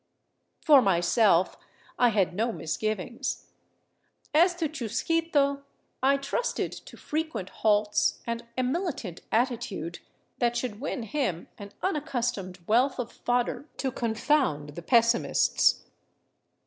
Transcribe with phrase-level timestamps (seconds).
[0.65, 1.57] For myself
[1.99, 3.51] I had no misgiv ings;
[4.33, 5.61] as to Chusquito,
[6.01, 9.99] I trusted to frequent halts and a militant attitude
[10.39, 15.83] that should win him an unaccustomed wealth of fodder to confound the pessimists.